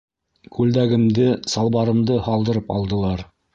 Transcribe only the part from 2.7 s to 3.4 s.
алдылар.